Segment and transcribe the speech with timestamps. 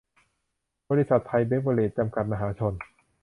[0.89, 2.73] บริษัท ไทยเบฟเวอเรจ จำกัด มหาชน